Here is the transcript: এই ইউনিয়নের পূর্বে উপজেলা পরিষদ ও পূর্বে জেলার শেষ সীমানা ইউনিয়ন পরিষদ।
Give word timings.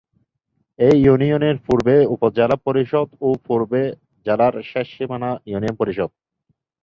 এই 0.79 0.95
ইউনিয়নের 1.05 1.57
পূর্বে 1.65 1.95
উপজেলা 2.15 2.57
পরিষদ 2.65 3.07
ও 3.21 3.29
পূর্বে 3.47 3.81
জেলার 4.25 4.55
শেষ 4.71 4.87
সীমানা 4.95 5.29
ইউনিয়ন 5.47 5.75
পরিষদ। 5.81 6.09